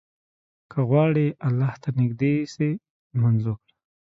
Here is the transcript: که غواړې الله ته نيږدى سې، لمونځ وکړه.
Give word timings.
که 0.71 0.79
غواړې 0.89 1.27
الله 1.47 1.73
ته 1.81 1.89
نيږدى 1.97 2.33
سې، 2.53 2.69
لمونځ 3.13 3.41
وکړه. 3.47 3.71